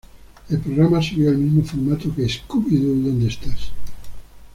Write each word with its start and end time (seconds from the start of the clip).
El 0.49 0.57
programa 0.57 0.99
siguió 0.99 1.29
el 1.29 1.37
mismo 1.37 1.61
formato 1.63 2.09
que 2.15 2.27
"¿Scooby-Doo 2.27 3.03
dónde 3.05 3.27
estás? 3.27 3.69